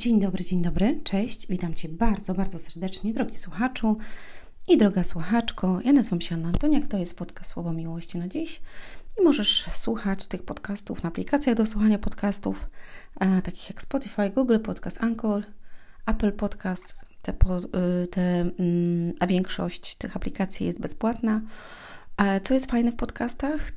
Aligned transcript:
Dzień 0.00 0.20
dobry, 0.20 0.44
dzień 0.44 0.62
dobry, 0.62 1.00
cześć, 1.04 1.46
witam 1.46 1.74
Cię 1.74 1.88
bardzo, 1.88 2.34
bardzo 2.34 2.58
serdecznie, 2.58 3.12
drogi 3.12 3.38
słuchaczu 3.38 3.96
i 4.68 4.78
droga 4.78 5.04
słuchaczko. 5.04 5.80
Ja 5.84 5.92
nazywam 5.92 6.20
się 6.20 6.34
Anna 6.34 6.48
Antoniak, 6.48 6.86
to 6.86 6.98
jest 6.98 7.18
podcast 7.18 7.50
Słowo 7.50 7.72
Miłości 7.72 8.18
na 8.18 8.28
dziś 8.28 8.60
i 9.20 9.24
możesz 9.24 9.64
słuchać 9.72 10.26
tych 10.26 10.42
podcastów 10.42 11.02
na 11.02 11.08
aplikacjach 11.08 11.56
do 11.56 11.66
słuchania 11.66 11.98
podcastów, 11.98 12.70
e, 13.20 13.42
takich 13.42 13.70
jak 13.70 13.82
Spotify, 13.82 14.30
Google 14.30 14.58
Podcast, 14.58 15.02
Anchor, 15.02 15.42
Apple 16.06 16.32
Podcast, 16.32 17.04
te, 17.22 17.32
y, 17.32 18.06
te, 18.06 18.22
mm, 18.22 19.12
a 19.20 19.26
większość 19.26 19.96
tych 19.96 20.16
aplikacji 20.16 20.66
jest 20.66 20.80
bezpłatna. 20.80 21.40
E, 22.16 22.40
co 22.40 22.54
jest 22.54 22.70
fajne 22.70 22.92
w 22.92 22.96
podcastach? 22.96 23.72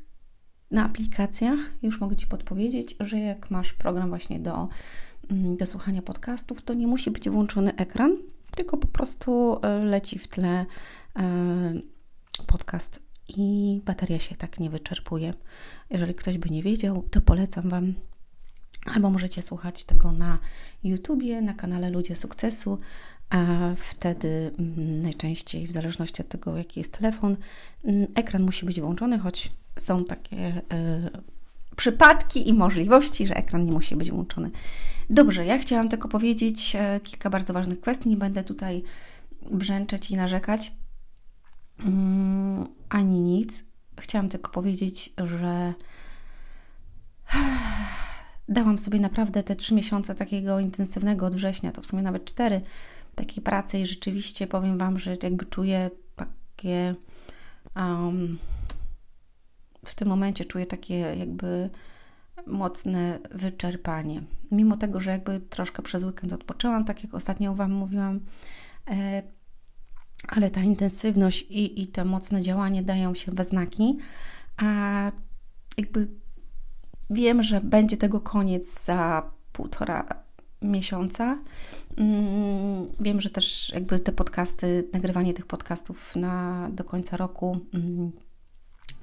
Na 0.72 0.86
aplikacjach 0.86 1.60
już 1.82 2.02
mogę 2.02 2.16
Ci 2.16 2.28
podpowiedzieć, 2.28 2.96
że 3.00 3.20
jak 3.20 3.52
masz 3.52 3.74
program 3.74 4.10
właśnie 4.10 4.40
do 4.40 4.70
do 5.30 5.66
słuchania 5.66 6.02
podcastów, 6.02 6.62
to 6.62 6.74
nie 6.74 6.88
musi 6.88 7.12
być 7.12 7.30
włączony 7.30 7.76
ekran, 7.76 8.18
tylko 8.56 8.78
po 8.78 8.88
prostu 8.88 9.60
e, 9.62 9.86
leci 9.86 10.20
w 10.20 10.28
tle 10.28 10.66
e, 11.16 11.74
podcast 12.48 13.00
i 13.38 13.82
bateria 13.86 14.20
się 14.20 14.36
tak 14.36 14.60
nie 14.60 14.70
wyczerpuje. 14.70 15.34
Jeżeli 15.90 16.14
ktoś 16.14 16.38
by 16.38 16.50
nie 16.50 16.64
wiedział, 16.64 17.04
to 17.12 17.22
polecam 17.22 17.70
Wam. 17.70 17.94
Albo 18.86 19.10
możecie 19.10 19.42
słuchać 19.42 19.86
tego 19.86 20.12
na 20.12 20.40
YouTubie, 20.84 21.42
na 21.42 21.54
kanale 21.54 21.90
Ludzie 21.90 22.16
Sukcesu, 22.16 22.80
a 23.30 23.46
wtedy 23.78 24.52
mm, 24.60 25.04
najczęściej, 25.04 25.68
w 25.68 25.72
zależności 25.72 26.22
od 26.22 26.28
tego, 26.28 26.58
jaki 26.58 26.80
jest 26.80 26.98
telefon, 26.98 27.38
mm, 27.84 28.08
ekran 28.16 28.44
musi 28.44 28.66
być 28.66 28.82
włączony, 28.82 29.20
choć 29.20 29.52
są 29.80 30.06
takie 30.06 30.62
e, 30.72 31.10
przypadki 31.76 32.50
i 32.50 32.54
możliwości, 32.54 33.28
że 33.28 33.36
ekran 33.36 33.66
nie 33.66 33.72
musi 33.72 33.96
być 33.96 34.12
włączony. 34.12 34.52
Dobrze, 35.10 35.46
ja 35.46 35.58
chciałam 35.58 35.90
tylko 35.90 36.08
powiedzieć 36.08 36.76
e, 36.80 37.00
kilka 37.00 37.30
bardzo 37.30 37.54
ważnych 37.54 37.80
kwestii. 37.80 38.10
Nie 38.10 38.18
będę 38.18 38.44
tutaj 38.44 38.84
brzęczeć 39.52 40.12
i 40.12 40.16
narzekać 40.16 40.74
mm, 41.80 42.68
ani 42.90 43.20
nic. 43.20 43.64
Chciałam 44.00 44.30
tylko 44.30 44.52
powiedzieć, 44.52 45.14
że 45.24 45.74
dałam 48.50 48.80
sobie 48.80 49.00
naprawdę 49.00 49.44
te 49.44 49.56
trzy 49.56 49.74
miesiące 49.74 50.16
takiego 50.16 50.60
intensywnego 50.60 51.26
od 51.26 51.36
września, 51.36 51.72
to 51.72 51.82
w 51.82 51.86
sumie 51.86 52.02
nawet 52.02 52.26
cztery 52.26 52.62
takiej 53.16 53.44
pracy 53.44 53.80
i 53.80 53.86
rzeczywiście 53.86 54.48
powiem 54.48 54.78
Wam, 54.78 55.00
że 55.00 55.16
jakby 55.24 55.46
czuję 55.46 55.90
takie 56.16 56.96
um, 57.76 58.38
w 59.86 59.96
tym 59.96 60.08
momencie 60.08 60.46
czuję 60.46 60.66
takie 60.66 60.96
jakby 60.96 61.70
mocne 62.48 63.20
wyczerpanie. 63.32 64.24
Mimo 64.52 64.78
tego, 64.78 65.00
że 65.00 65.12
jakby 65.12 65.40
troszkę 65.40 65.84
przez 65.84 66.04
weekend 66.04 66.34
odpoczęłam, 66.34 66.86
tak 66.86 67.04
jak 67.04 67.14
ostatnio 67.14 67.56
Wam 67.56 67.72
mówiłam, 67.72 68.20
e, 68.90 69.24
ale 70.28 70.52
ta 70.52 70.62
intensywność 70.62 71.42
i, 71.42 71.82
i 71.82 71.88
to 71.88 72.06
mocne 72.06 72.42
działanie 72.42 72.84
dają 72.84 73.16
się 73.16 73.32
we 73.32 73.44
znaki, 73.44 73.98
a 74.58 75.12
jakby 75.78 76.08
wiem, 77.10 77.44
że 77.44 77.62
będzie 77.62 77.98
tego 77.98 78.20
koniec 78.20 78.86
za 78.86 79.32
półtora 79.52 80.24
miesiąca. 80.62 81.40
Mm, 81.98 82.88
wiem, 83.00 83.22
że 83.22 83.30
też 83.30 83.72
jakby 83.74 84.00
te 84.00 84.12
podcasty, 84.12 84.90
nagrywanie 84.94 85.34
tych 85.34 85.46
podcastów 85.46 86.16
na, 86.16 86.70
do 86.72 86.84
końca 86.84 87.18
roku 87.18 87.60
mm, 87.74 88.12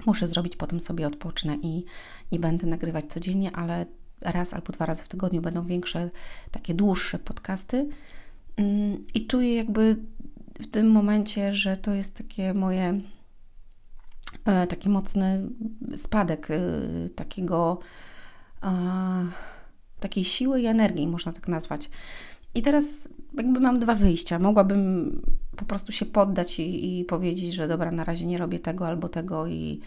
Muszę 0.05 0.27
zrobić, 0.27 0.55
potem 0.55 0.79
sobie 0.79 1.07
odpocznę 1.07 1.57
i 1.61 1.85
nie 2.31 2.39
będę 2.39 2.67
nagrywać 2.67 3.05
codziennie, 3.05 3.51
ale 3.55 3.85
raz 4.21 4.53
albo 4.53 4.73
dwa 4.73 4.85
razy 4.85 5.03
w 5.03 5.09
tygodniu 5.09 5.41
będą 5.41 5.65
większe, 5.65 6.09
takie 6.51 6.73
dłuższe 6.73 7.19
podcasty. 7.19 7.89
Mm, 8.57 9.05
I 9.13 9.27
czuję 9.27 9.55
jakby 9.55 9.97
w 10.61 10.67
tym 10.67 10.91
momencie, 10.91 11.53
że 11.53 11.77
to 11.77 11.93
jest 11.93 12.17
takie 12.17 12.53
moje 12.53 13.01
e, 14.45 14.67
taki 14.67 14.89
mocny 14.89 15.49
spadek 15.95 16.51
e, 16.51 16.59
takiego 17.09 17.79
e, 18.63 18.71
takiej 19.99 20.25
siły 20.25 20.61
i 20.61 20.65
energii, 20.65 21.07
można 21.07 21.33
tak 21.33 21.47
nazwać. 21.47 21.89
I 22.55 22.61
teraz 22.61 23.09
jakby 23.33 23.59
mam 23.59 23.79
dwa 23.79 23.95
wyjścia. 23.95 24.39
Mogłabym 24.39 25.21
po 25.57 25.65
prostu 25.65 25.91
się 25.91 26.05
poddać 26.05 26.59
i, 26.59 26.99
i 26.99 27.05
powiedzieć, 27.05 27.53
że 27.53 27.67
dobra, 27.67 27.91
na 27.91 28.03
razie 28.03 28.25
nie 28.25 28.37
robię 28.37 28.59
tego 28.59 28.87
albo 28.87 29.09
tego 29.09 29.47
i 29.47 29.81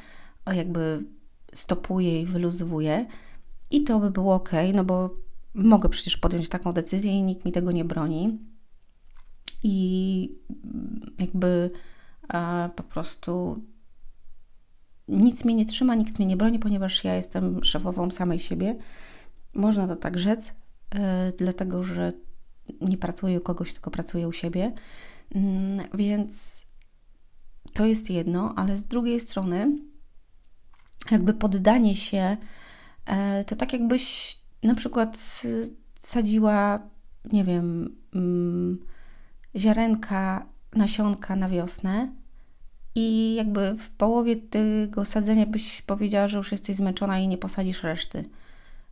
jakby 0.46 1.04
stopuję 1.52 2.22
i 2.22 2.26
wyluzowuję. 2.26 3.06
I 3.70 3.84
to 3.84 4.00
by 4.00 4.10
było 4.10 4.34
ok, 4.34 4.50
no 4.74 4.84
bo 4.84 5.16
mogę 5.54 5.88
przecież 5.88 6.16
podjąć 6.16 6.48
taką 6.48 6.72
decyzję 6.72 7.18
i 7.18 7.22
nikt 7.22 7.44
mi 7.44 7.52
tego 7.52 7.72
nie 7.72 7.84
broni. 7.84 8.38
I 9.62 10.38
jakby 11.18 11.70
po 12.76 12.82
prostu 12.82 13.62
nic 15.08 15.44
mnie 15.44 15.54
nie 15.54 15.66
trzyma, 15.66 15.94
nikt 15.94 16.18
mnie 16.18 16.26
nie 16.26 16.36
broni, 16.36 16.58
ponieważ 16.58 17.04
ja 17.04 17.14
jestem 17.14 17.64
szefową 17.64 18.10
samej 18.10 18.38
siebie. 18.38 18.76
Można 19.54 19.88
to 19.88 19.96
tak 19.96 20.18
rzec, 20.18 20.54
yy, 20.94 21.00
dlatego 21.38 21.82
że 21.82 22.12
nie 22.80 22.98
pracuję 22.98 23.38
u 23.38 23.42
kogoś, 23.42 23.72
tylko 23.72 23.90
pracuję 23.90 24.28
u 24.28 24.32
siebie. 24.32 24.72
Mm, 25.34 25.86
więc 25.94 26.66
to 27.72 27.86
jest 27.86 28.10
jedno, 28.10 28.54
ale 28.56 28.78
z 28.78 28.84
drugiej 28.84 29.20
strony, 29.20 29.78
jakby 31.10 31.34
poddanie 31.34 31.96
się, 31.96 32.36
e, 33.06 33.44
to 33.44 33.56
tak 33.56 33.72
jakbyś 33.72 34.36
na 34.62 34.74
przykład 34.74 35.42
sadziła, 36.00 36.80
nie 37.32 37.44
wiem, 37.44 37.96
mm, 38.14 38.86
ziarenka, 39.56 40.46
nasionka 40.72 41.36
na 41.36 41.48
wiosnę 41.48 42.12
i 42.94 43.34
jakby 43.34 43.76
w 43.78 43.90
połowie 43.90 44.36
tego 44.36 45.04
sadzenia 45.04 45.46
byś 45.46 45.82
powiedziała, 45.82 46.28
że 46.28 46.38
już 46.38 46.52
jesteś 46.52 46.76
zmęczona 46.76 47.18
i 47.18 47.28
nie 47.28 47.38
posadzisz 47.38 47.82
reszty 47.82 48.24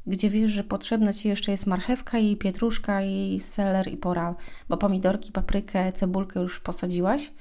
gdzie 0.06 0.30
wiesz, 0.30 0.50
że 0.50 0.64
potrzebna 0.64 1.12
Ci 1.12 1.28
jeszcze 1.28 1.50
jest 1.50 1.66
marchewka 1.66 2.18
i 2.18 2.36
pietruszka 2.36 3.02
i 3.02 3.40
seler 3.40 3.92
i 3.92 3.96
pora, 3.96 4.34
bo 4.68 4.76
pomidorki, 4.76 5.32
paprykę, 5.32 5.92
cebulkę 5.92 6.40
już 6.40 6.60
posadziłaś 6.60 7.32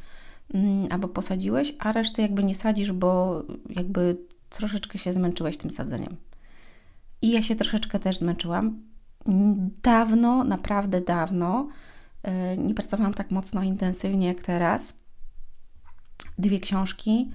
mm, 0.53 0.87
albo 0.91 1.07
posadziłeś, 1.07 1.75
a 1.79 1.91
resztę 1.91 2.21
jakby 2.21 2.43
nie 2.43 2.55
sadzisz, 2.55 2.91
bo 2.91 3.43
jakby 3.69 4.17
troszeczkę 4.49 4.97
się 4.97 5.13
zmęczyłeś 5.13 5.57
tym 5.57 5.71
sadzeniem. 5.71 6.15
I 7.21 7.31
ja 7.31 7.41
się 7.41 7.55
troszeczkę 7.55 7.99
też 7.99 8.17
zmęczyłam. 8.17 8.81
Dawno, 9.83 10.43
naprawdę 10.43 11.01
dawno 11.01 11.67
y, 12.53 12.57
nie 12.57 12.73
pracowałam 12.73 13.13
tak 13.13 13.31
mocno, 13.31 13.63
intensywnie 13.63 14.27
jak 14.27 14.41
teraz. 14.41 14.93
Dwie 16.37 16.59
książki 16.59 17.31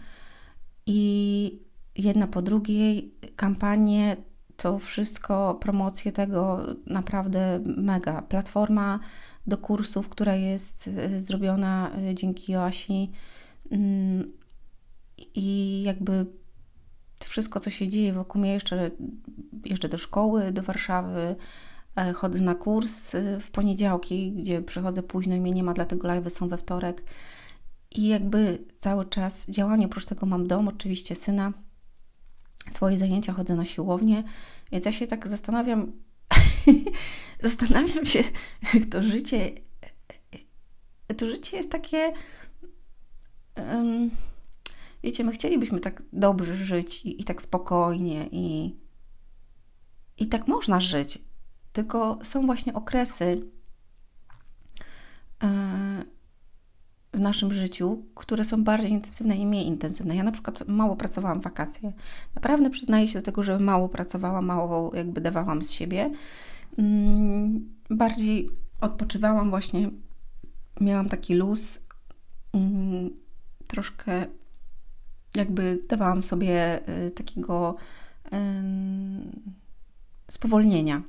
i 0.86 1.60
jedna 1.96 2.26
po 2.26 2.42
drugiej 2.42 3.14
kampanie 3.36 4.16
to 4.56 4.78
wszystko, 4.78 5.58
promocję 5.60 6.12
tego 6.12 6.66
naprawdę 6.86 7.60
mega. 7.76 8.22
Platforma 8.22 9.00
do 9.46 9.58
kursów, 9.58 10.08
która 10.08 10.34
jest 10.34 10.88
y, 10.88 11.20
zrobiona 11.20 11.90
y, 12.10 12.14
dzięki 12.14 12.52
Joasi 12.52 13.12
mm, 13.70 14.32
i 15.34 15.82
jakby 15.82 16.26
wszystko, 17.24 17.60
co 17.60 17.70
się 17.70 17.88
dzieje 17.88 18.12
wokół 18.12 18.40
mnie, 18.40 18.52
jeszcze 18.52 18.90
jeżdżę 19.64 19.88
do 19.88 19.98
szkoły, 19.98 20.52
do 20.52 20.62
Warszawy, 20.62 21.36
e, 21.96 22.12
chodzę 22.12 22.40
na 22.40 22.54
kurs 22.54 23.14
y, 23.14 23.40
w 23.40 23.50
poniedziałki, 23.50 24.32
gdzie 24.32 24.62
przychodzę 24.62 25.02
późno 25.02 25.34
i 25.34 25.40
mnie 25.40 25.52
nie 25.52 25.62
ma, 25.62 25.74
dlatego 25.74 26.08
live 26.08 26.32
są 26.32 26.48
we 26.48 26.56
wtorek. 26.56 27.02
I 27.90 28.08
jakby 28.08 28.58
cały 28.76 29.04
czas 29.04 29.50
działanie, 29.50 29.86
oprócz 29.86 30.06
tego 30.06 30.26
mam 30.26 30.46
dom, 30.46 30.68
oczywiście 30.68 31.14
syna, 31.14 31.52
swoje 32.70 32.98
zajęcia, 32.98 33.32
chodzę 33.32 33.56
na 33.56 33.64
siłownię, 33.64 34.24
więc 34.72 34.84
ja 34.84 34.92
się 34.92 35.06
tak 35.06 35.28
zastanawiam, 35.28 35.92
zastanawiam 37.42 38.04
się, 38.04 38.24
jak 38.74 38.84
to 38.92 39.02
życie, 39.02 39.52
to 41.16 41.26
życie 41.26 41.56
jest 41.56 41.70
takie, 41.70 42.12
um, 43.56 44.10
wiecie, 45.02 45.24
my 45.24 45.32
chcielibyśmy 45.32 45.80
tak 45.80 46.02
dobrze 46.12 46.56
żyć 46.56 47.04
i, 47.04 47.20
i 47.20 47.24
tak 47.24 47.42
spokojnie 47.42 48.28
i, 48.32 48.76
i 50.18 50.26
tak 50.26 50.48
można 50.48 50.80
żyć, 50.80 51.18
tylko 51.72 52.18
są 52.22 52.46
właśnie 52.46 52.74
okresy, 52.74 53.42
yy, 55.42 55.85
w 57.16 57.20
naszym 57.20 57.52
życiu, 57.52 58.02
które 58.14 58.44
są 58.44 58.64
bardziej 58.64 58.90
intensywne 58.90 59.36
i 59.36 59.46
mniej 59.46 59.66
intensywne. 59.66 60.16
Ja 60.16 60.22
na 60.22 60.32
przykład 60.32 60.68
mało 60.68 60.96
pracowałam 60.96 61.40
w 61.40 61.44
wakacje. 61.44 61.92
Naprawdę 62.34 62.70
przyznaję 62.70 63.08
się 63.08 63.18
do 63.18 63.24
tego, 63.24 63.42
że 63.42 63.58
mało 63.58 63.88
pracowałam, 63.88 64.46
mało 64.46 64.96
jakby 64.96 65.20
dawałam 65.20 65.62
z 65.62 65.70
siebie. 65.70 66.10
Mm, 66.78 67.74
bardziej 67.90 68.50
odpoczywałam 68.80 69.50
właśnie, 69.50 69.90
miałam 70.80 71.08
taki 71.08 71.34
luz, 71.34 71.86
mm, 72.52 73.10
troszkę 73.68 74.26
jakby 75.36 75.82
dawałam 75.88 76.22
sobie 76.22 76.80
y, 77.06 77.10
takiego 77.10 77.76
spowolnienia. 80.30 81.02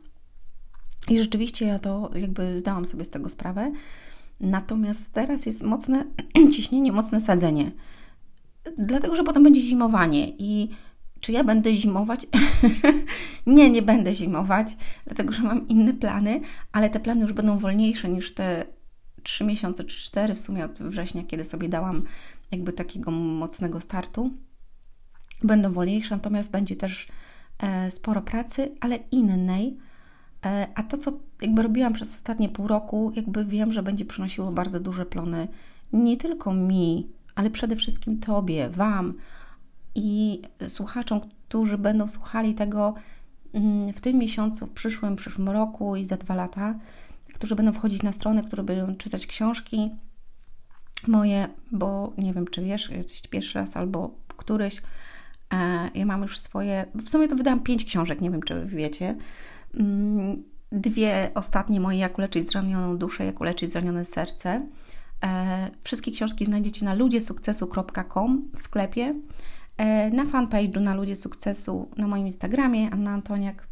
I 1.09 1.19
rzeczywiście 1.19 1.65
ja 1.65 1.79
to 1.79 2.11
jakby 2.15 2.59
zdałam 2.59 2.85
sobie 2.85 3.05
z 3.05 3.09
tego 3.09 3.29
sprawę. 3.29 3.71
Natomiast 4.39 5.13
teraz 5.13 5.45
jest 5.45 5.63
mocne 5.63 6.05
ciśnienie, 6.53 6.91
mocne 6.91 7.21
sadzenie. 7.21 7.71
Dlatego, 8.77 9.15
że 9.15 9.23
potem 9.23 9.43
będzie 9.43 9.61
zimowanie 9.61 10.29
i 10.29 10.69
czy 11.19 11.31
ja 11.31 11.43
będę 11.43 11.73
zimować? 11.73 12.27
nie, 13.47 13.69
nie 13.69 13.81
będę 13.81 14.15
zimować, 14.15 14.77
dlatego 15.05 15.33
że 15.33 15.43
mam 15.43 15.67
inne 15.67 15.93
plany, 15.93 16.41
ale 16.71 16.89
te 16.89 16.99
plany 16.99 17.21
już 17.21 17.33
będą 17.33 17.57
wolniejsze 17.57 18.09
niż 18.09 18.33
te 18.33 18.65
3 19.23 19.43
miesiące 19.43 19.83
czy 19.83 19.97
4 19.97 20.35
w 20.35 20.39
sumie 20.39 20.65
od 20.65 20.79
września, 20.79 21.23
kiedy 21.23 21.45
sobie 21.45 21.69
dałam 21.69 22.03
jakby 22.51 22.73
takiego 22.73 23.11
mocnego 23.11 23.79
startu. 23.79 24.29
Będą 25.43 25.73
wolniejsze, 25.73 26.15
natomiast 26.15 26.51
będzie 26.51 26.75
też 26.75 27.07
e, 27.59 27.91
sporo 27.91 28.21
pracy, 28.21 28.71
ale 28.79 28.99
innej. 29.11 29.77
E, 30.47 30.67
a 30.75 30.83
to, 30.83 30.97
co 30.97 31.11
jakby 31.41 31.61
robiłam 31.61 31.93
przez 31.93 32.15
ostatnie 32.15 32.49
pół 32.49 32.67
roku, 32.67 33.11
jakby 33.15 33.45
wiem, 33.45 33.73
że 33.73 33.83
będzie 33.83 34.05
przynosiło 34.05 34.51
bardzo 34.51 34.79
duże 34.79 35.05
plony 35.05 35.47
nie 35.93 36.17
tylko 36.17 36.53
mi, 36.53 37.07
ale 37.35 37.49
przede 37.49 37.75
wszystkim 37.75 38.19
Tobie, 38.19 38.69
Wam 38.69 39.13
i 39.95 40.41
słuchaczom, 40.67 41.21
którzy 41.47 41.77
będą 41.77 42.07
słuchali 42.07 42.55
tego 42.55 42.93
mm, 43.53 43.93
w 43.93 44.01
tym 44.01 44.17
miesiącu, 44.17 44.65
w 44.65 44.71
przyszłym, 44.71 45.15
w 45.15 45.19
przyszłym 45.19 45.49
roku 45.49 45.95
i 45.95 46.05
za 46.05 46.17
dwa 46.17 46.35
lata, 46.35 46.75
którzy 47.33 47.55
będą 47.55 47.73
wchodzić 47.73 48.03
na 48.03 48.11
stronę, 48.11 48.43
które 48.43 48.63
będą 48.63 48.95
czytać 48.95 49.27
książki 49.27 49.89
moje, 51.07 51.47
bo 51.71 52.13
nie 52.17 52.33
wiem, 52.33 52.47
czy 52.47 52.63
wiesz, 52.63 52.89
jesteś 52.89 53.21
pierwszy 53.21 53.59
raz 53.59 53.77
albo 53.77 54.11
któryś. 54.27 54.81
E, 55.53 55.89
ja 55.95 56.05
mam 56.05 56.21
już 56.21 56.39
swoje, 56.39 56.85
w 56.95 57.09
sumie 57.09 57.27
to 57.27 57.35
wydałam 57.35 57.59
pięć 57.59 57.85
książek, 57.85 58.21
nie 58.21 58.31
wiem, 58.31 58.43
czy 58.43 58.65
wiecie. 58.65 59.15
Mm, 59.79 60.43
dwie 60.71 61.31
ostatnie 61.35 61.79
moje, 61.79 61.99
jak 61.99 62.17
uleczyć 62.17 62.47
zranioną 62.47 62.97
duszę, 62.97 63.25
jak 63.25 63.41
uleczyć 63.41 63.71
zranione 63.71 64.05
serce. 64.05 64.67
E, 65.23 65.69
wszystkie 65.83 66.11
książki 66.11 66.45
znajdziecie 66.45 66.85
na 66.85 66.93
ludziesukcesu.com 66.93 68.49
w 68.55 68.59
sklepie, 68.59 69.15
e, 69.77 70.09
na 70.09 70.25
fanpage'u 70.25 70.81
na 70.81 70.93
Ludzie 70.93 71.15
Sukcesu, 71.15 71.89
na 71.97 72.07
moim 72.07 72.25
Instagramie, 72.25 72.89
Anna 72.91 73.11
Antoniak, 73.11 73.67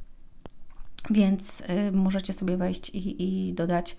więc 1.09 1.61
y, 1.61 1.91
możecie 1.91 2.33
sobie 2.33 2.57
wejść 2.57 2.89
i, 2.89 3.23
i 3.23 3.53
dodać. 3.53 3.97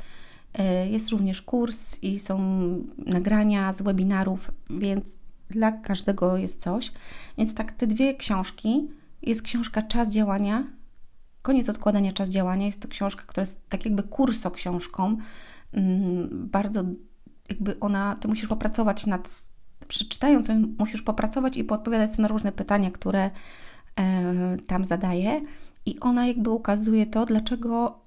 Y, 0.58 0.88
jest 0.88 1.08
również 1.08 1.42
kurs 1.42 2.02
i 2.02 2.18
są 2.18 2.38
nagrania 3.06 3.72
z 3.72 3.82
webinarów, 3.82 4.50
więc 4.70 5.16
dla 5.50 5.72
każdego 5.72 6.36
jest 6.36 6.60
coś. 6.60 6.92
Więc 7.38 7.54
tak, 7.54 7.72
te 7.72 7.86
dwie 7.86 8.14
książki. 8.14 8.88
Jest 9.22 9.42
książka 9.42 9.82
Czas 9.82 10.12
działania, 10.12 10.64
koniec 11.46 11.68
odkładania 11.68 12.12
czas 12.12 12.28
działania. 12.28 12.66
Jest 12.66 12.82
to 12.82 12.88
książka, 12.88 13.22
która 13.26 13.42
jest 13.42 13.68
tak 13.68 13.84
jakby 13.84 14.02
kurso 14.02 14.50
książką. 14.50 15.16
Mm, 15.72 16.28
bardzo 16.32 16.84
jakby 17.48 17.80
ona, 17.80 18.16
ty 18.20 18.28
musisz 18.28 18.48
popracować 18.48 19.06
nad, 19.06 19.44
przeczytając, 19.88 20.48
musisz 20.78 21.02
popracować 21.02 21.56
i 21.56 21.64
podpowiadać 21.64 22.18
na 22.18 22.28
różne 22.28 22.52
pytania, 22.52 22.90
które 22.90 23.30
e, 23.96 24.56
tam 24.66 24.84
zadaję. 24.84 25.40
I 25.86 26.00
ona 26.00 26.26
jakby 26.26 26.50
ukazuje 26.50 27.06
to, 27.06 27.26
dlaczego 27.26 28.00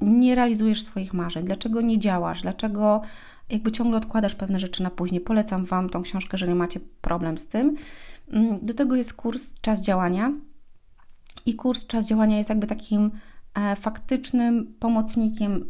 nie 0.00 0.34
realizujesz 0.34 0.82
swoich 0.82 1.14
marzeń, 1.14 1.44
dlaczego 1.44 1.80
nie 1.80 1.98
działasz, 1.98 2.42
dlaczego 2.42 3.02
jakby 3.48 3.72
ciągle 3.72 3.96
odkładasz 3.96 4.34
pewne 4.34 4.60
rzeczy 4.60 4.82
na 4.82 4.90
później. 4.90 5.20
Polecam 5.20 5.64
Wam 5.64 5.88
tą 5.88 6.02
książkę, 6.02 6.30
jeżeli 6.32 6.54
macie 6.54 6.80
problem 7.00 7.38
z 7.38 7.48
tym. 7.48 7.76
Mm, 8.28 8.58
do 8.62 8.74
tego 8.74 8.96
jest 8.96 9.14
kurs 9.14 9.54
Czas 9.60 9.80
działania. 9.80 10.32
I 11.46 11.54
kurs 11.54 11.86
Czas 11.86 12.06
działania 12.06 12.38
jest 12.38 12.50
jakby 12.50 12.66
takim 12.66 13.10
e, 13.54 13.76
faktycznym 13.76 14.74
pomocnikiem, 14.78 15.64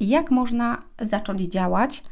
jak 0.00 0.30
można 0.30 0.78
zacząć 1.00 1.42
działać 1.42 2.04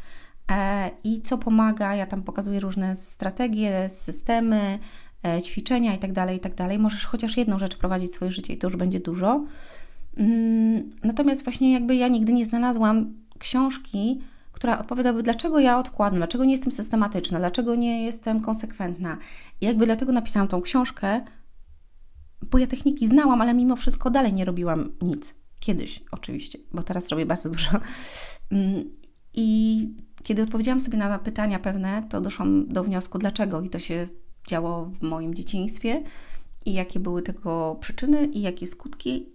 e, 0.53 0.91
i 1.05 1.23
co 1.23 1.39
pomaga. 1.39 1.94
Ja 1.94 2.06
tam 2.06 2.23
pokazuję 2.23 2.61
różne 2.61 2.97
strategie, 2.97 3.89
systemy, 3.89 4.79
E, 5.23 5.43
ćwiczenia 5.43 5.93
itd., 5.93 6.15
tak 6.15 6.33
itd. 6.33 6.56
Tak 6.56 6.79
Możesz 6.79 7.06
chociaż 7.06 7.37
jedną 7.37 7.59
rzecz 7.59 7.77
prowadzić 7.77 8.11
w 8.11 8.15
swoje 8.15 8.31
życie 8.31 8.53
i 8.53 8.59
to 8.59 8.67
już 8.67 8.77
będzie 8.77 9.00
dużo. 9.00 9.44
Mm, 10.17 10.91
natomiast 11.05 11.44
właśnie 11.44 11.73
jakby 11.73 11.97
ja 11.97 12.09
nigdy 12.09 12.33
nie 12.33 12.44
znalazłam 12.44 13.15
książki, 13.39 14.21
która 14.53 14.79
odpowiadałaby, 14.79 15.23
dlaczego 15.23 15.59
ja 15.59 15.79
odkładam, 15.79 16.19
dlaczego 16.19 16.44
nie 16.44 16.53
jestem 16.53 16.73
systematyczna, 16.73 17.39
dlaczego 17.39 17.75
nie 17.75 18.05
jestem 18.05 18.41
konsekwentna. 18.41 19.17
I 19.61 19.67
jakby 19.67 19.87
dlatego 19.87 20.12
napisałam 20.12 20.49
tą 20.49 20.61
książkę, 20.61 21.21
bo 22.50 22.59
ja 22.59 22.67
techniki 22.67 23.09
znałam, 23.09 23.41
ale 23.41 23.55
mimo 23.55 23.77
wszystko 23.77 24.11
dalej 24.11 24.33
nie 24.33 24.44
robiłam 24.44 24.93
nic. 25.03 25.35
Kiedyś 25.61 26.03
oczywiście, 26.11 26.59
bo 26.73 26.83
teraz 26.83 27.09
robię 27.09 27.27
bardzo 27.27 27.50
dużo. 27.50 27.71
Mm, 28.50 28.85
I 29.35 29.89
kiedy 30.23 30.43
odpowiedziałam 30.43 30.81
sobie 30.81 30.99
na 30.99 31.19
pytania 31.19 31.59
pewne, 31.59 32.03
to 32.09 32.21
doszłam 32.21 32.69
do 32.69 32.85
wniosku, 32.85 33.19
dlaczego 33.19 33.61
i 33.61 33.71
to 33.71 33.79
się 33.79 34.09
działo 34.49 34.85
w 34.85 35.03
moim 35.03 35.35
dzieciństwie 35.35 36.03
i 36.67 36.73
jakie 36.73 37.00
były 37.00 37.23
tego 37.23 37.77
przyczyny 37.81 38.27
i 38.27 38.41
jakie 38.43 38.67
skutki. 38.67 39.27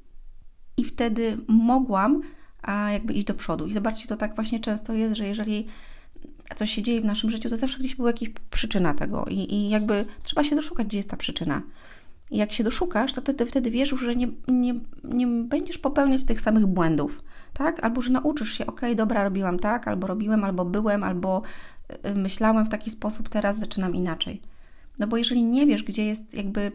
I 0.77 0.83
wtedy 0.83 1.37
mogłam 1.47 2.21
a 2.61 2.91
jakby 2.91 3.13
iść 3.13 3.25
do 3.25 3.33
przodu. 3.33 3.65
I 3.65 3.71
zobaczcie, 3.71 4.07
to 4.07 4.17
tak 4.17 4.35
właśnie 4.35 4.59
często 4.59 4.93
jest, 4.93 5.15
że 5.15 5.27
jeżeli 5.27 5.67
coś 6.55 6.71
się 6.71 6.83
dzieje 6.83 7.01
w 7.01 7.05
naszym 7.05 7.29
życiu, 7.29 7.49
to 7.49 7.57
zawsze 7.57 7.79
gdzieś 7.79 7.95
była 7.95 8.09
jakaś 8.09 8.29
przyczyna 8.51 8.93
tego 8.93 9.25
i, 9.29 9.53
i 9.53 9.69
jakby 9.69 10.05
trzeba 10.23 10.43
się 10.43 10.55
doszukać, 10.55 10.87
gdzie 10.87 10.97
jest 10.97 11.09
ta 11.09 11.17
przyczyna. 11.17 11.61
Jak 12.31 12.51
się 12.51 12.63
doszukasz, 12.63 13.13
to 13.13 13.21
ty, 13.21 13.45
wtedy 13.45 13.71
wiesz 13.71 13.89
że 13.89 14.15
nie, 14.15 14.27
nie, 14.47 14.73
nie 15.03 15.27
będziesz 15.27 15.77
popełniać 15.77 16.25
tych 16.25 16.41
samych 16.41 16.65
błędów, 16.65 17.23
tak? 17.53 17.83
Albo 17.83 18.01
że 18.01 18.11
nauczysz 18.11 18.51
się, 18.51 18.65
ok, 18.65 18.81
dobra, 18.95 19.23
robiłam 19.23 19.59
tak, 19.59 19.87
albo 19.87 20.07
robiłem, 20.07 20.43
albo 20.43 20.65
byłem, 20.65 21.03
albo 21.03 21.41
y, 22.05 22.15
myślałem 22.15 22.65
w 22.65 22.69
taki 22.69 22.91
sposób, 22.91 23.29
teraz 23.29 23.59
zaczynam 23.59 23.95
inaczej. 23.95 24.41
No 24.99 25.07
bo 25.07 25.17
jeżeli 25.17 25.45
nie 25.45 25.65
wiesz, 25.65 25.83
gdzie 25.83 26.05
jest 26.05 26.33
jakby 26.33 26.71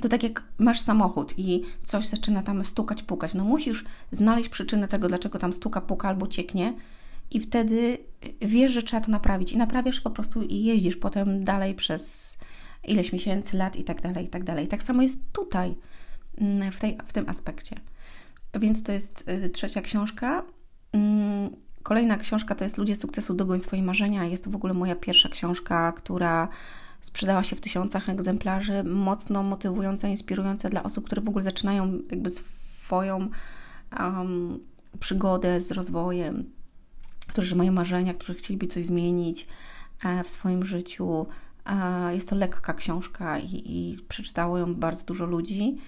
to 0.00 0.08
tak 0.08 0.22
jak 0.22 0.44
masz 0.58 0.80
samochód 0.80 1.34
i 1.38 1.62
coś 1.84 2.06
zaczyna 2.06 2.42
tam 2.42 2.64
stukać, 2.64 3.02
pukać, 3.02 3.34
no 3.34 3.44
musisz 3.44 3.84
znaleźć 4.12 4.48
przyczynę 4.48 4.88
tego, 4.88 5.08
dlaczego 5.08 5.38
tam 5.38 5.52
stuka, 5.52 5.80
puka 5.80 6.08
albo 6.08 6.26
cieknie 6.26 6.74
i 7.30 7.40
wtedy 7.40 7.98
wiesz, 8.40 8.72
że 8.72 8.82
trzeba 8.82 9.04
to 9.04 9.10
naprawić 9.10 9.52
i 9.52 9.56
naprawiasz 9.56 10.00
po 10.00 10.10
prostu 10.10 10.42
i 10.42 10.64
jeździsz 10.64 10.96
potem 10.96 11.44
dalej 11.44 11.74
przez 11.74 12.38
ileś 12.84 13.12
miesięcy, 13.12 13.56
lat 13.56 13.76
i 13.76 13.84
tak 13.84 14.02
dalej, 14.02 14.26
i 14.26 14.28
tak 14.28 14.44
dalej. 14.44 14.68
Tak 14.68 14.82
samo 14.82 15.02
jest 15.02 15.32
tutaj, 15.32 15.74
mm, 16.38 16.72
w, 16.72 16.80
tej, 16.80 16.98
w 17.06 17.12
tym 17.12 17.28
aspekcie. 17.28 17.76
Więc 18.60 18.82
to 18.82 18.92
jest 18.92 19.28
y, 19.28 19.48
trzecia 19.48 19.82
książka. 19.82 20.42
Mm, 20.92 21.50
kolejna 21.82 22.16
książka 22.16 22.54
to 22.54 22.64
jest 22.64 22.78
Ludzie 22.78 22.96
sukcesu, 22.96 23.34
dogoń 23.34 23.60
swoje 23.60 23.82
marzenia. 23.82 24.24
Jest 24.24 24.44
to 24.44 24.50
w 24.50 24.56
ogóle 24.56 24.74
moja 24.74 24.96
pierwsza 24.96 25.28
książka, 25.28 25.92
która 25.92 26.48
sprzedała 27.00 27.42
się 27.42 27.56
w 27.56 27.60
tysiącach 27.60 28.08
egzemplarzy, 28.08 28.84
mocno 28.84 29.42
motywująca, 29.42 30.08
inspirująca 30.08 30.68
dla 30.68 30.82
osób, 30.82 31.06
które 31.06 31.22
w 31.22 31.28
ogóle 31.28 31.44
zaczynają 31.44 31.98
jakby 32.10 32.30
swoją 32.30 33.28
um, 34.00 34.58
przygodę 35.00 35.60
z 35.60 35.70
rozwojem, 35.70 36.50
którzy 37.26 37.56
mają 37.56 37.72
marzenia, 37.72 38.14
którzy 38.14 38.34
chcieliby 38.34 38.66
coś 38.66 38.84
zmienić 38.84 39.46
e, 40.04 40.24
w 40.24 40.28
swoim 40.28 40.64
życiu. 40.64 41.26
E, 41.66 42.14
jest 42.14 42.28
to 42.28 42.36
lekka 42.36 42.74
książka 42.74 43.38
i, 43.38 43.62
i 43.64 43.96
przeczytało 44.08 44.58
ją 44.58 44.74
bardzo 44.74 45.04
dużo 45.04 45.26
ludzi, 45.26 45.78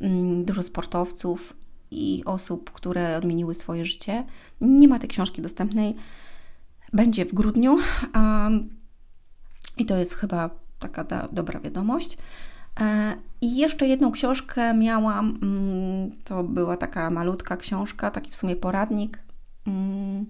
mm, 0.00 0.44
dużo 0.44 0.62
sportowców 0.62 1.56
i 1.90 2.22
osób, 2.24 2.70
które 2.70 3.16
odmieniły 3.16 3.54
swoje 3.54 3.86
życie. 3.86 4.24
Nie 4.60 4.88
ma 4.88 4.98
tej 4.98 5.08
książki 5.08 5.42
dostępnej. 5.42 5.96
Będzie 6.92 7.26
w 7.26 7.34
grudniu. 7.34 7.78
I 9.78 9.86
to 9.86 9.96
jest 9.96 10.14
chyba 10.14 10.50
taka 10.78 11.04
da, 11.04 11.28
dobra 11.32 11.60
wiadomość. 11.60 12.18
E, 12.80 13.16
I 13.40 13.56
jeszcze 13.56 13.86
jedną 13.86 14.12
książkę 14.12 14.74
miałam, 14.74 15.38
mm, 15.42 16.10
to 16.24 16.44
była 16.44 16.76
taka 16.76 17.10
malutka 17.10 17.56
książka, 17.56 18.10
taki 18.10 18.30
w 18.30 18.36
sumie 18.36 18.56
poradnik 18.56 19.18
mm, 19.66 20.26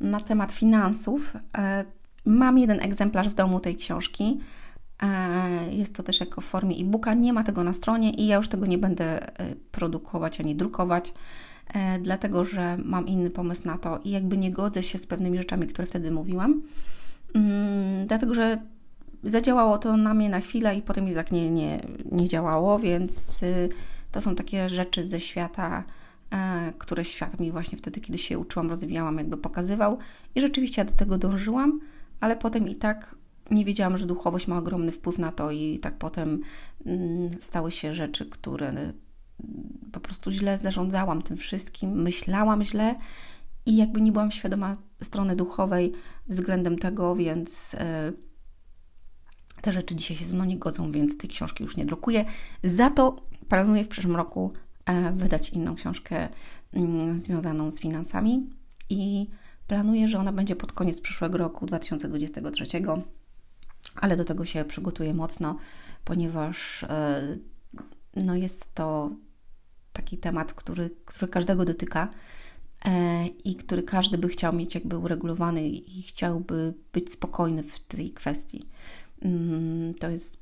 na 0.00 0.20
temat 0.20 0.52
finansów. 0.52 1.36
E, 2.26 2.30
mam 2.30 2.58
jeden 2.58 2.80
egzemplarz 2.80 3.28
w 3.28 3.34
domu 3.34 3.60
tej 3.60 3.76
książki. 3.76 4.40
E, 5.02 5.74
jest 5.74 5.94
to 5.94 6.02
też 6.02 6.20
jako 6.20 6.40
w 6.40 6.44
formie 6.44 6.76
e-booka. 6.76 7.14
Nie 7.14 7.32
ma 7.32 7.44
tego 7.44 7.64
na 7.64 7.72
stronie 7.72 8.10
i 8.10 8.26
ja 8.26 8.36
już 8.36 8.48
tego 8.48 8.66
nie 8.66 8.78
będę 8.78 9.26
produkować 9.70 10.40
ani 10.40 10.56
drukować, 10.56 11.12
dlatego 12.00 12.44
że 12.44 12.78
mam 12.84 13.06
inny 13.06 13.30
pomysł 13.30 13.66
na 13.66 13.78
to 13.78 14.00
i 14.04 14.10
jakby 14.10 14.36
nie 14.36 14.50
godzę 14.50 14.82
się 14.82 14.98
z 14.98 15.06
pewnymi 15.06 15.38
rzeczami, 15.38 15.66
które 15.66 15.86
wtedy 15.86 16.10
mówiłam. 16.10 16.62
Mm, 17.34 18.06
dlatego, 18.06 18.34
że 18.34 18.58
zadziałało 19.24 19.78
to 19.78 19.96
na 19.96 20.14
mnie 20.14 20.28
na 20.28 20.40
chwilę 20.40 20.76
i 20.76 20.82
potem 20.82 21.14
tak 21.14 21.32
nie, 21.32 21.50
nie, 21.50 21.86
nie 22.12 22.28
działało, 22.28 22.78
więc 22.78 23.42
y, 23.42 23.68
to 24.12 24.20
są 24.20 24.34
takie 24.34 24.70
rzeczy 24.70 25.06
ze 25.06 25.20
świata, 25.20 25.84
e, 26.30 26.72
które 26.78 27.04
świat 27.04 27.40
mi 27.40 27.50
właśnie 27.50 27.78
wtedy, 27.78 28.00
kiedy 28.00 28.18
się 28.18 28.38
uczyłam, 28.38 28.70
rozwijałam, 28.70 29.18
jakby 29.18 29.36
pokazywał 29.36 29.98
i 30.34 30.40
rzeczywiście 30.40 30.80
ja 30.80 30.84
do 30.84 30.92
tego 30.92 31.18
dążyłam, 31.18 31.80
ale 32.20 32.36
potem 32.36 32.68
i 32.68 32.76
tak 32.76 33.16
nie 33.50 33.64
wiedziałam, 33.64 33.96
że 33.96 34.06
duchowość 34.06 34.48
ma 34.48 34.58
ogromny 34.58 34.92
wpływ 34.92 35.18
na 35.18 35.32
to 35.32 35.50
i 35.50 35.78
tak 35.78 35.98
potem 35.98 36.40
mm, 36.86 37.30
stały 37.40 37.70
się 37.72 37.94
rzeczy, 37.94 38.26
które 38.26 38.92
po 39.92 40.00
prostu 40.00 40.30
źle 40.30 40.58
zarządzałam 40.58 41.22
tym 41.22 41.36
wszystkim, 41.36 42.02
myślałam 42.02 42.64
źle 42.64 42.94
i 43.66 43.76
jakby 43.76 44.00
nie 44.00 44.12
byłam 44.12 44.30
świadoma 44.30 44.76
strony 45.02 45.36
duchowej 45.36 45.92
względem 46.28 46.78
tego, 46.78 47.16
więc 47.16 47.74
e, 47.74 48.12
te 49.62 49.72
rzeczy 49.72 49.94
dzisiaj 49.94 50.16
się 50.16 50.24
ze 50.24 50.34
mną 50.34 50.44
nie 50.44 50.58
godzą, 50.58 50.92
więc 50.92 51.18
tej 51.18 51.30
książki 51.30 51.64
już 51.64 51.76
nie 51.76 51.86
drukuję. 51.86 52.24
Za 52.64 52.90
to 52.90 53.16
planuję 53.48 53.84
w 53.84 53.88
przyszłym 53.88 54.16
roku 54.16 54.52
e, 54.86 55.12
wydać 55.12 55.50
inną 55.50 55.74
książkę 55.74 56.28
mm, 56.72 57.20
związaną 57.20 57.70
z 57.70 57.80
finansami 57.80 58.50
i 58.90 59.30
planuję, 59.66 60.08
że 60.08 60.18
ona 60.18 60.32
będzie 60.32 60.56
pod 60.56 60.72
koniec 60.72 61.00
przyszłego 61.00 61.38
roku 61.38 61.66
2023, 61.66 62.64
ale 63.96 64.16
do 64.16 64.24
tego 64.24 64.44
się 64.44 64.64
przygotuję 64.64 65.14
mocno, 65.14 65.58
ponieważ 66.04 66.82
e, 66.82 67.38
no 68.16 68.36
jest 68.36 68.74
to 68.74 69.10
taki 69.92 70.18
temat, 70.18 70.52
który, 70.52 70.90
który 71.04 71.32
każdego 71.32 71.64
dotyka 71.64 72.08
e, 72.84 73.26
i 73.26 73.56
który 73.56 73.82
każdy 73.82 74.18
by 74.18 74.28
chciał 74.28 74.52
mieć 74.52 74.74
jakby 74.74 74.98
uregulowany 74.98 75.68
i 75.68 76.02
chciałby 76.02 76.74
być 76.92 77.12
spokojny 77.12 77.62
w 77.62 77.80
tej 77.80 78.10
kwestii. 78.10 78.68
Mm, 79.22 79.94
to 79.94 80.10
jest 80.10 80.38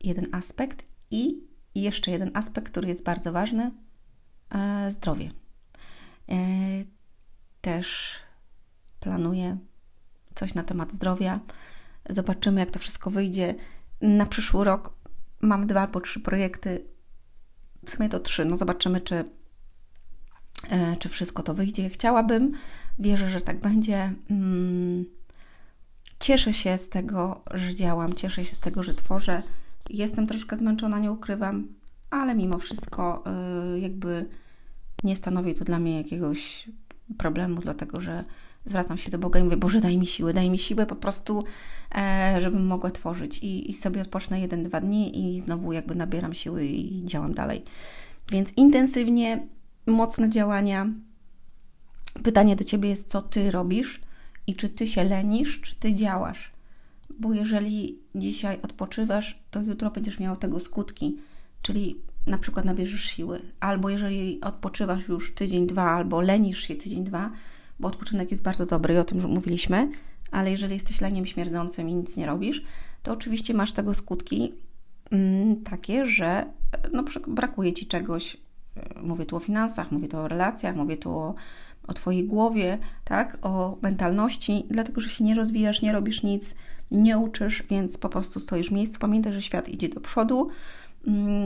jeden 0.00 0.34
aspekt 0.34 0.84
i 1.10 1.40
jeszcze 1.74 2.10
jeden 2.10 2.30
aspekt, 2.34 2.70
który 2.70 2.88
jest 2.88 3.04
bardzo 3.04 3.32
ważny, 3.32 3.70
e, 4.50 4.90
zdrowie. 4.90 5.30
Też 7.60 8.16
planuję 9.02 9.58
coś 10.34 10.54
na 10.54 10.62
temat 10.62 10.92
zdrowia. 10.92 11.40
Zobaczymy, 12.10 12.60
jak 12.60 12.70
to 12.70 12.78
wszystko 12.78 13.10
wyjdzie. 13.10 13.54
Na 14.00 14.26
przyszły 14.26 14.64
rok 14.64 14.94
mam 15.40 15.66
dwa 15.66 15.80
albo 15.80 16.00
trzy 16.00 16.20
projekty. 16.20 16.84
W 17.86 17.90
sumie 17.90 18.08
to 18.08 18.20
trzy. 18.20 18.44
No 18.44 18.56
zobaczymy, 18.56 19.00
czy, 19.00 19.24
e, 20.70 20.96
czy 20.96 21.08
wszystko 21.08 21.42
to 21.42 21.54
wyjdzie. 21.54 21.88
Chciałabym, 21.88 22.52
wierzę, 22.98 23.28
że 23.28 23.40
tak 23.40 23.60
będzie. 23.60 24.12
Mm, 24.30 25.04
cieszę 26.20 26.52
się 26.52 26.78
z 26.78 26.88
tego, 26.88 27.44
że 27.50 27.74
działam, 27.74 28.14
cieszę 28.14 28.44
się 28.44 28.56
z 28.56 28.60
tego, 28.60 28.82
że 28.82 28.94
tworzę. 28.94 29.42
Jestem 29.90 30.26
troszkę 30.26 30.56
zmęczona, 30.56 30.98
nie 30.98 31.12
ukrywam, 31.12 31.68
ale 32.10 32.34
mimo 32.34 32.58
wszystko 32.58 33.24
e, 33.26 33.78
jakby 33.78 34.28
nie 35.04 35.16
stanowi 35.16 35.54
to 35.54 35.64
dla 35.64 35.78
mnie 35.78 35.98
jakiegoś 35.98 36.68
problemu, 37.18 37.60
dlatego 37.60 38.00
że 38.00 38.24
zwracam 38.64 38.98
się 38.98 39.10
do 39.10 39.18
Boga 39.18 39.40
i 39.40 39.44
mówię, 39.44 39.56
Boże, 39.56 39.80
daj 39.80 39.98
mi 39.98 40.06
siłę, 40.06 40.32
daj 40.34 40.50
mi 40.50 40.58
siłę 40.58 40.86
po 40.86 40.96
prostu, 40.96 41.42
e, 41.94 42.38
żebym 42.40 42.66
mogła 42.66 42.90
tworzyć. 42.90 43.38
I, 43.38 43.70
I 43.70 43.74
sobie 43.74 44.00
odpocznę 44.00 44.40
jeden, 44.40 44.62
dwa 44.62 44.80
dni 44.80 45.34
i 45.34 45.40
znowu 45.40 45.72
jakby 45.72 45.94
nabieram 45.94 46.34
siły 46.34 46.64
i 46.64 47.06
działam 47.06 47.34
dalej. 47.34 47.64
Więc 48.30 48.52
intensywnie, 48.56 49.46
mocne 49.86 50.30
działania. 50.30 50.86
Pytanie 52.22 52.56
do 52.56 52.64
Ciebie 52.64 52.88
jest, 52.88 53.08
co 53.08 53.22
Ty 53.22 53.50
robisz 53.50 54.00
i 54.46 54.54
czy 54.54 54.68
Ty 54.68 54.86
się 54.86 55.04
lenisz, 55.04 55.60
czy 55.60 55.74
Ty 55.74 55.94
działasz. 55.94 56.52
Bo 57.18 57.32
jeżeli 57.32 57.98
dzisiaj 58.14 58.58
odpoczywasz, 58.62 59.38
to 59.50 59.60
jutro 59.60 59.90
będziesz 59.90 60.18
miał 60.18 60.36
tego 60.36 60.60
skutki, 60.60 61.16
czyli 61.62 61.96
na 62.26 62.38
przykład 62.38 62.64
nabierzesz 62.64 63.04
siły. 63.04 63.40
Albo 63.60 63.90
jeżeli 63.90 64.40
odpoczywasz 64.40 65.08
już 65.08 65.34
tydzień, 65.34 65.66
dwa, 65.66 65.90
albo 65.90 66.20
lenisz 66.20 66.60
się 66.68 66.74
tydzień, 66.74 67.04
dwa, 67.04 67.30
bo 67.82 67.88
odpoczynek 67.88 68.30
jest 68.30 68.42
bardzo 68.42 68.66
dobry 68.66 68.94
i 68.94 68.98
o 68.98 69.04
tym 69.04 69.28
mówiliśmy, 69.28 69.90
ale 70.30 70.50
jeżeli 70.50 70.74
jesteś 70.74 71.00
leniem 71.00 71.26
śmierdzącym 71.26 71.88
i 71.88 71.94
nic 71.94 72.16
nie 72.16 72.26
robisz, 72.26 72.64
to 73.02 73.12
oczywiście 73.12 73.54
masz 73.54 73.72
tego 73.72 73.94
skutki 73.94 74.54
mm, 75.10 75.62
takie, 75.62 76.06
że 76.06 76.46
no, 76.92 77.04
brakuje 77.28 77.72
ci 77.72 77.86
czegoś. 77.86 78.36
Mówię 79.02 79.26
tu 79.26 79.36
o 79.36 79.40
finansach, 79.40 79.92
mówię 79.92 80.08
tu 80.08 80.18
o 80.18 80.28
relacjach, 80.28 80.76
mówię 80.76 80.96
tu 80.96 81.10
o, 81.10 81.34
o 81.86 81.92
Twojej 81.92 82.24
głowie, 82.24 82.78
tak? 83.04 83.38
o 83.42 83.78
mentalności, 83.82 84.66
dlatego 84.70 85.00
że 85.00 85.08
się 85.08 85.24
nie 85.24 85.34
rozwijasz, 85.34 85.82
nie 85.82 85.92
robisz 85.92 86.22
nic, 86.22 86.54
nie 86.90 87.18
uczysz, 87.18 87.62
więc 87.70 87.98
po 87.98 88.08
prostu 88.08 88.40
stoisz 88.40 88.68
w 88.68 88.72
miejscu. 88.72 88.98
Pamiętaj, 88.98 89.32
że 89.32 89.42
świat 89.42 89.68
idzie 89.68 89.88
do 89.88 90.00
przodu 90.00 90.48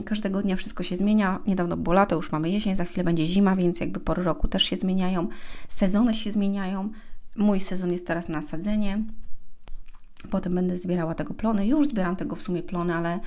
każdego 0.04 0.42
dnia 0.42 0.56
wszystko 0.56 0.82
się 0.82 0.96
zmienia. 0.96 1.40
Niedawno 1.46 1.76
było 1.76 1.94
lato, 1.94 2.16
już 2.16 2.32
mamy 2.32 2.50
jesień, 2.50 2.76
za 2.76 2.84
chwilę 2.84 3.04
będzie 3.04 3.26
zima, 3.26 3.56
więc 3.56 3.80
jakby 3.80 4.00
pory 4.00 4.22
roku 4.22 4.48
też 4.48 4.62
się 4.62 4.76
zmieniają, 4.76 5.28
sezony 5.68 6.14
się 6.14 6.32
zmieniają. 6.32 6.90
Mój 7.36 7.60
sezon 7.60 7.92
jest 7.92 8.06
teraz 8.06 8.28
na 8.28 8.42
sadzenie. 8.42 9.02
Potem 10.30 10.54
będę 10.54 10.76
zbierała 10.76 11.14
tego 11.14 11.34
plony. 11.34 11.66
Już 11.66 11.88
zbieram 11.88 12.16
tego 12.16 12.36
w 12.36 12.42
sumie 12.42 12.62
plony, 12.62 12.94
ale 12.94 13.20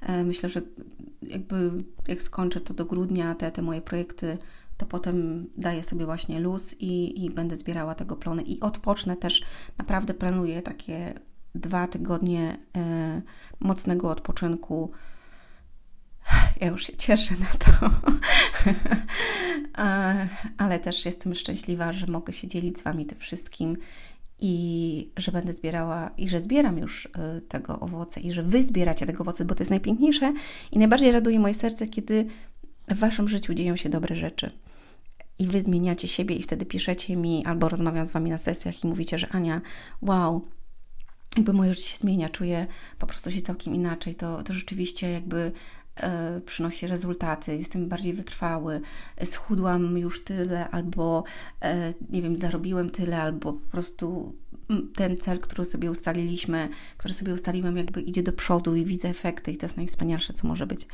e, 0.00 0.24
myślę, 0.24 0.48
że 0.48 0.62
jakby 1.22 1.70
jak 2.08 2.22
skończę 2.22 2.60
to 2.60 2.74
do 2.74 2.84
grudnia, 2.84 3.34
te, 3.34 3.52
te 3.52 3.62
moje 3.62 3.80
projekty, 3.80 4.38
to 4.76 4.86
potem 4.86 5.46
daję 5.56 5.82
sobie 5.82 6.04
właśnie 6.04 6.40
luz 6.40 6.80
i, 6.80 7.24
i 7.24 7.30
będę 7.30 7.56
zbierała 7.56 7.94
tego 7.94 8.16
plony 8.16 8.42
i 8.42 8.60
odpocznę 8.60 9.16
też. 9.16 9.42
Naprawdę 9.78 10.14
planuję 10.14 10.62
takie 10.62 11.20
dwa 11.54 11.88
tygodnie 11.88 12.58
e, 12.76 13.22
mocnego 13.60 14.10
odpoczynku 14.10 14.90
ja 16.60 16.66
już 16.66 16.86
się 16.86 16.96
cieszę 16.96 17.34
na 17.34 17.46
to, 17.58 17.90
ale 20.64 20.78
też 20.78 21.06
jestem 21.06 21.34
szczęśliwa, 21.34 21.92
że 21.92 22.06
mogę 22.06 22.32
się 22.32 22.48
dzielić 22.48 22.78
z 22.78 22.82
Wami 22.82 23.06
tym 23.06 23.18
wszystkim 23.18 23.76
i 24.40 25.12
że 25.16 25.32
będę 25.32 25.52
zbierała 25.52 26.10
i 26.16 26.28
że 26.28 26.40
zbieram 26.40 26.78
już 26.78 27.06
y, 27.06 27.10
tego 27.48 27.80
owoce 27.80 28.20
i 28.20 28.32
że 28.32 28.42
Wy 28.42 28.62
zbieracie 28.62 29.06
tego 29.06 29.22
owoce, 29.22 29.44
bo 29.44 29.54
to 29.54 29.62
jest 29.62 29.70
najpiękniejsze 29.70 30.32
i 30.72 30.78
najbardziej 30.78 31.12
raduje 31.12 31.40
moje 31.40 31.54
serce, 31.54 31.88
kiedy 31.88 32.26
w 32.88 32.98
Waszym 32.98 33.28
życiu 33.28 33.54
dzieją 33.54 33.76
się 33.76 33.88
dobre 33.88 34.16
rzeczy. 34.16 34.50
I 35.38 35.46
Wy 35.46 35.62
zmieniacie 35.62 36.08
siebie 36.08 36.36
i 36.36 36.42
wtedy 36.42 36.66
piszecie 36.66 37.16
mi 37.16 37.44
albo 37.46 37.68
rozmawiam 37.68 38.06
z 38.06 38.12
Wami 38.12 38.30
na 38.30 38.38
sesjach 38.38 38.84
i 38.84 38.86
mówicie, 38.86 39.18
że 39.18 39.28
Ania, 39.28 39.60
wow, 40.02 40.48
jakby 41.36 41.52
moje 41.52 41.74
życie 41.74 41.88
się 41.88 41.98
zmienia, 41.98 42.28
czuję 42.28 42.66
po 42.98 43.06
prostu 43.06 43.30
się 43.30 43.42
całkiem 43.42 43.74
inaczej, 43.74 44.14
to, 44.14 44.42
to 44.42 44.52
rzeczywiście 44.52 45.10
jakby 45.10 45.38
e, 45.38 45.52
przynosi 46.46 46.86
rezultaty, 46.86 47.56
jestem 47.56 47.88
bardziej 47.88 48.12
wytrwały, 48.12 48.80
schudłam 49.24 49.98
już 49.98 50.24
tyle, 50.24 50.68
albo 50.68 51.24
e, 51.60 51.92
nie 52.10 52.22
wiem, 52.22 52.36
zarobiłem 52.36 52.90
tyle, 52.90 53.22
albo 53.22 53.52
po 53.52 53.70
prostu 53.70 54.34
ten 54.96 55.16
cel, 55.16 55.38
który 55.38 55.64
sobie 55.64 55.90
ustaliliśmy, 55.90 56.68
który 56.96 57.14
sobie 57.14 57.34
ustaliłem, 57.34 57.76
jakby 57.76 58.00
idzie 58.00 58.22
do 58.22 58.32
przodu 58.32 58.74
i 58.76 58.84
widzę 58.84 59.08
efekty, 59.08 59.52
i 59.52 59.56
to 59.56 59.66
jest 59.66 59.76
najwspanialsze, 59.76 60.32
co 60.32 60.48
może 60.48 60.66
być. 60.66 60.86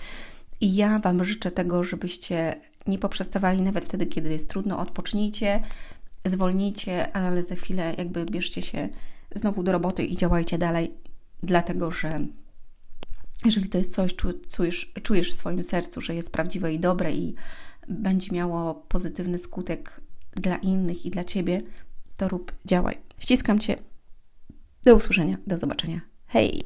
I 0.60 0.74
ja 0.74 0.98
Wam 0.98 1.24
życzę 1.24 1.50
tego, 1.50 1.84
żebyście 1.84 2.60
nie 2.86 2.98
poprzestawali 2.98 3.62
nawet 3.62 3.84
wtedy, 3.84 4.06
kiedy 4.06 4.28
jest 4.28 4.48
trudno, 4.48 4.78
odpocznijcie, 4.78 5.62
zwolnijcie, 6.24 7.16
ale 7.16 7.42
za 7.42 7.54
chwilę 7.54 7.94
jakby 7.98 8.24
bierzcie 8.24 8.62
się 8.62 8.88
znowu 9.34 9.62
do 9.62 9.72
roboty 9.72 10.04
i 10.04 10.16
działajcie 10.16 10.58
dalej, 10.58 10.94
dlatego 11.42 11.90
że 11.90 12.20
jeżeli 13.44 13.68
to 13.68 13.78
jest 13.78 13.92
coś, 13.92 14.14
czujesz, 14.48 14.92
czujesz 15.02 15.32
w 15.32 15.34
swoim 15.34 15.62
sercu, 15.62 16.00
że 16.00 16.14
jest 16.14 16.32
prawdziwe 16.32 16.74
i 16.74 16.78
dobre 16.78 17.12
i 17.12 17.34
będzie 17.88 18.32
miało 18.32 18.74
pozytywny 18.74 19.38
skutek 19.38 20.00
dla 20.32 20.56
innych 20.56 21.06
i 21.06 21.10
dla 21.10 21.24
ciebie, 21.24 21.62
to 22.16 22.28
rób, 22.28 22.52
działaj. 22.64 22.98
Ściskam 23.18 23.58
cię. 23.58 23.76
Do 24.84 24.96
usłyszenia, 24.96 25.36
do 25.46 25.58
zobaczenia. 25.58 26.00
Hej! 26.26 26.62